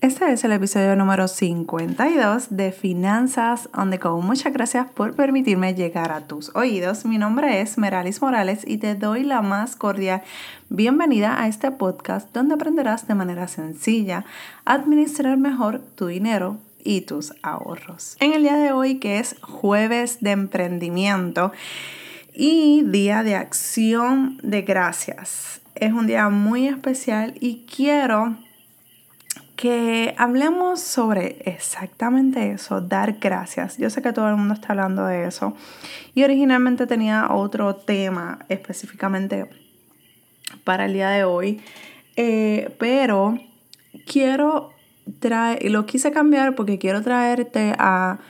[0.00, 4.20] Este es el episodio número 52 de Finanzas on the Go.
[4.20, 7.04] Muchas gracias por permitirme llegar a tus oídos.
[7.04, 10.22] Mi nombre es Meralis Morales y te doy la más cordial
[10.68, 14.24] bienvenida a este podcast donde aprenderás de manera sencilla
[14.64, 18.16] a administrar mejor tu dinero y tus ahorros.
[18.20, 21.50] En el día de hoy, que es jueves de emprendimiento
[22.32, 28.36] y día de acción de gracias, es un día muy especial y quiero
[29.58, 33.76] que hablemos sobre exactamente eso, dar gracias.
[33.76, 35.56] Yo sé que todo el mundo está hablando de eso.
[36.14, 39.50] Y originalmente tenía otro tema específicamente
[40.62, 41.60] para el día de hoy.
[42.14, 43.36] Eh, pero
[44.06, 44.74] quiero
[45.18, 48.20] traer, lo quise cambiar porque quiero traerte a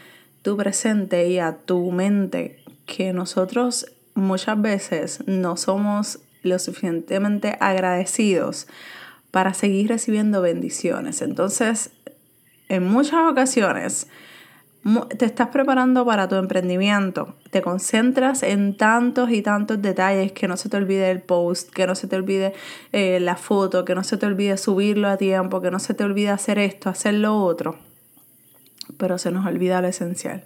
[0.40, 8.66] tu presente y a tu mente que nosotros muchas veces no somos lo suficientemente agradecidos
[9.30, 11.22] para seguir recibiendo bendiciones.
[11.22, 11.90] Entonces,
[12.68, 14.08] en muchas ocasiones,
[15.16, 20.56] te estás preparando para tu emprendimiento, te concentras en tantos y tantos detalles que no
[20.56, 22.54] se te olvide el post, que no se te olvide
[22.92, 26.04] eh, la foto, que no se te olvide subirlo a tiempo, que no se te
[26.04, 27.76] olvide hacer esto, hacer lo otro,
[28.96, 30.44] pero se nos olvida lo esencial.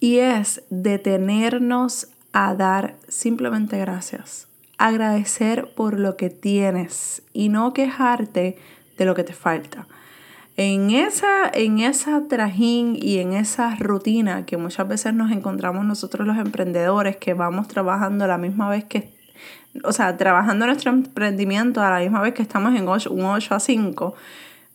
[0.00, 8.58] Y es detenernos a dar simplemente gracias agradecer por lo que tienes y no quejarte
[8.98, 9.86] de lo que te falta.
[10.58, 16.26] En esa, en esa trajín y en esa rutina que muchas veces nos encontramos nosotros
[16.26, 19.12] los emprendedores que vamos trabajando a la misma vez que,
[19.84, 23.60] o sea, trabajando nuestro emprendimiento a la misma vez que estamos en un 8 a
[23.60, 24.14] 5,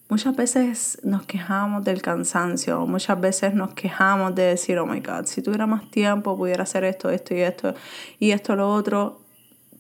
[0.08, 5.26] muchas veces nos quejamos del cansancio, muchas veces nos quejamos de decir, oh my God,
[5.26, 7.74] si tuviera más tiempo pudiera hacer esto, esto y esto
[8.20, 9.21] y esto, lo otro,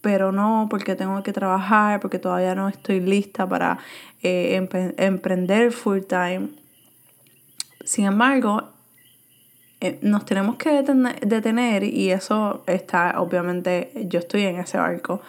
[0.02, 3.78] pero no porque tengo que trabajar, porque todavía no estoy lista para
[4.24, 6.50] eh, emprender full time.
[7.86, 8.70] Sin embargo,
[9.80, 10.84] eh, nos tenemos que
[11.22, 15.22] detener y eso está, obviamente, yo estoy en ese barco.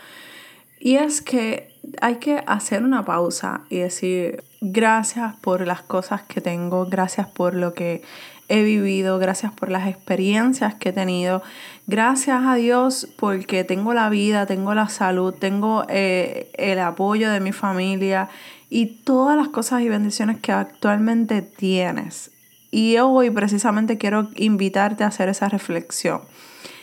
[0.78, 6.41] Y es que hay que hacer una pausa y decir gracias por las cosas que
[6.41, 8.03] tengo, gracias por lo que
[8.52, 11.42] he vivido, gracias por las experiencias que he tenido,
[11.86, 17.40] gracias a Dios porque tengo la vida, tengo la salud, tengo eh, el apoyo de
[17.40, 18.28] mi familia
[18.68, 22.30] y todas las cosas y bendiciones que actualmente tienes.
[22.70, 26.20] Y hoy precisamente quiero invitarte a hacer esa reflexión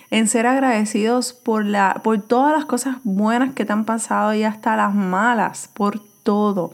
[0.09, 4.43] en ser agradecidos por, la, por todas las cosas buenas que te han pasado y
[4.43, 6.73] hasta las malas, por todo.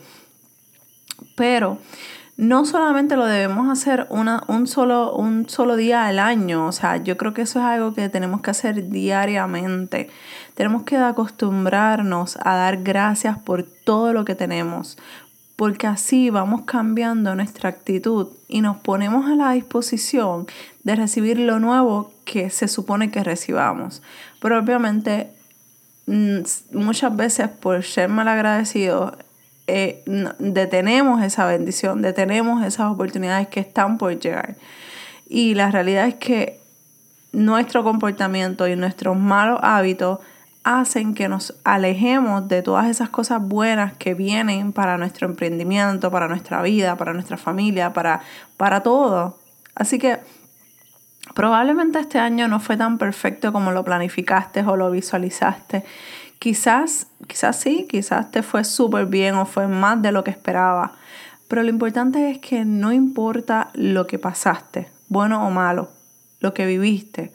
[1.35, 1.79] Pero
[2.37, 6.97] no solamente lo debemos hacer una, un, solo, un solo día al año, o sea,
[6.97, 10.09] yo creo que eso es algo que tenemos que hacer diariamente.
[10.53, 14.97] Tenemos que acostumbrarnos a dar gracias por todo lo que tenemos,
[15.55, 20.45] porque así vamos cambiando nuestra actitud y nos ponemos a la disposición
[20.83, 24.01] de recibir lo nuevo que se supone que recibamos.
[24.41, 25.31] Pero obviamente
[26.07, 26.39] mm,
[26.73, 29.13] muchas veces por ser mal agradecidos
[29.67, 30.03] eh,
[30.39, 34.55] detenemos esa bendición, detenemos esas oportunidades que están por llegar.
[35.27, 36.59] Y la realidad es que
[37.31, 40.19] nuestro comportamiento y nuestros malos hábitos
[40.63, 46.27] hacen que nos alejemos de todas esas cosas buenas que vienen para nuestro emprendimiento, para
[46.27, 48.21] nuestra vida, para nuestra familia, para,
[48.57, 49.37] para todo.
[49.75, 50.19] Así que
[51.35, 55.83] probablemente este año no fue tan perfecto como lo planificaste o lo visualizaste.
[56.39, 60.93] Quizás, quizás sí, quizás te fue súper bien o fue más de lo que esperaba.
[61.47, 65.89] Pero lo importante es que no importa lo que pasaste, bueno o malo,
[66.39, 67.31] lo que viviste,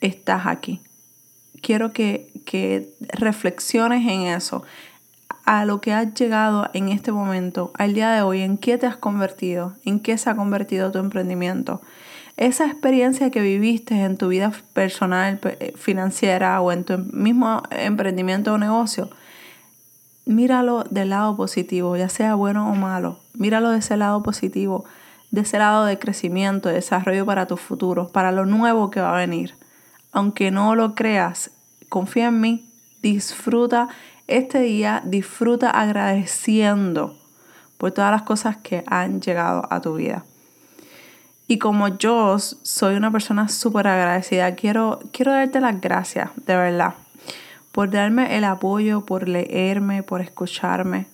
[0.00, 0.80] estás aquí.
[1.62, 4.62] Quiero que, que reflexiones en eso,
[5.44, 8.86] a lo que has llegado en este momento, al día de hoy, en qué te
[8.86, 11.80] has convertido, en qué se ha convertido tu emprendimiento
[12.38, 18.54] esa experiencia que viviste en tu vida personal, eh, financiera o en tu mismo emprendimiento
[18.54, 19.10] o negocio,
[20.24, 23.18] míralo del lado positivo, ya sea bueno o malo.
[23.34, 24.84] Míralo de ese lado positivo,
[25.32, 29.14] de ese lado de crecimiento, de desarrollo para tu futuro, para lo nuevo que va
[29.14, 29.56] a venir.
[30.12, 31.50] Aunque no lo creas,
[31.88, 32.70] confía en mí,
[33.02, 33.88] disfruta
[34.28, 37.18] este día, disfruta agradeciendo
[37.78, 40.24] por todas las cosas que han llegado a tu vida.
[41.50, 46.94] Y como yo soy una persona súper agradecida, quiero, quiero darte las gracias, de verdad,
[47.72, 51.06] por darme el apoyo, por leerme, por escucharme,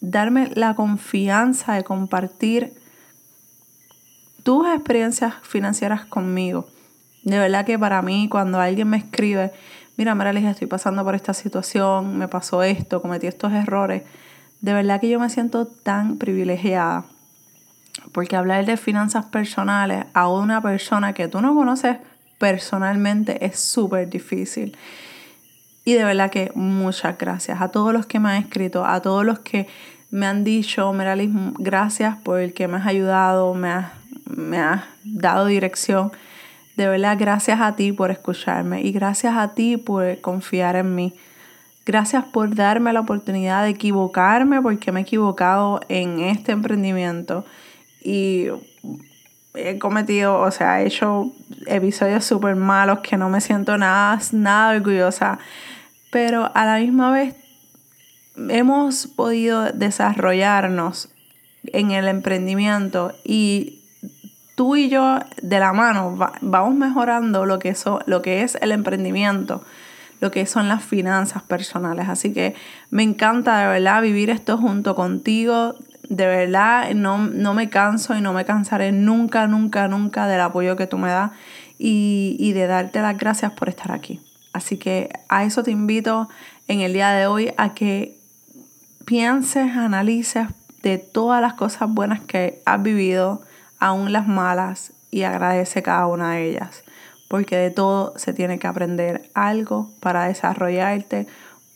[0.00, 2.72] darme la confianza de compartir
[4.44, 6.68] tus experiencias financieras conmigo.
[7.24, 9.52] De verdad que para mí, cuando alguien me escribe,
[9.96, 14.04] mira, Maralis, estoy pasando por esta situación, me pasó esto, cometí estos errores,
[14.60, 17.06] De verdad que yo me siento tan privilegiada
[18.12, 21.98] porque hablar de finanzas personales a una persona que tú no conoces
[22.38, 24.76] personalmente es súper difícil.
[25.84, 29.24] Y de verdad que muchas gracias a todos los que me han escrito, a todos
[29.24, 29.66] los que
[30.10, 33.92] me han dicho, Meralis, gracias por el que me has ayudado, me has,
[34.24, 36.12] me has dado dirección.
[36.76, 41.14] De verdad, gracias a ti por escucharme y gracias a ti por confiar en mí.
[41.86, 47.44] Gracias por darme la oportunidad de equivocarme porque me he equivocado en este emprendimiento
[48.02, 48.48] y
[49.54, 51.32] he cometido, o sea, he hecho
[51.66, 55.38] episodios súper malos que no me siento nada, nada orgullosa,
[56.10, 57.34] pero a la misma vez
[58.48, 61.12] hemos podido desarrollarnos
[61.64, 63.80] en el emprendimiento y
[64.54, 67.74] tú y yo de la mano vamos mejorando lo que,
[68.06, 69.62] lo que es el emprendimiento,
[70.20, 72.08] lo que son las finanzas personales.
[72.08, 72.54] Así que
[72.90, 75.76] me encanta de verdad vivir esto junto contigo,
[76.10, 80.76] de verdad no, no me canso y no me cansaré nunca, nunca, nunca del apoyo
[80.76, 81.30] que tú me das
[81.78, 84.20] y, y de darte las gracias por estar aquí.
[84.52, 86.28] Así que a eso te invito
[86.66, 88.18] en el día de hoy a que
[89.04, 90.48] pienses, analices
[90.82, 93.42] de todas las cosas buenas que has vivido,
[93.78, 96.82] aún las malas, y agradece cada una de ellas.
[97.28, 101.28] Porque de todo se tiene que aprender algo para desarrollarte,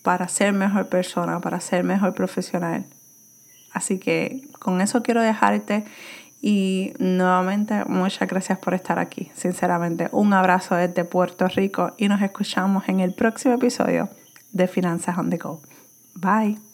[0.02, 2.84] para ser mejor persona, para ser mejor profesional.
[3.74, 5.84] Así que con eso quiero dejarte
[6.40, 9.30] y nuevamente muchas gracias por estar aquí.
[9.34, 14.08] Sinceramente, un abrazo desde Puerto Rico y nos escuchamos en el próximo episodio
[14.52, 15.60] de Finanzas on the Go.
[16.14, 16.73] Bye.